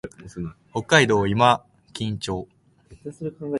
[0.71, 1.61] 北海道今
[1.93, 2.47] 金町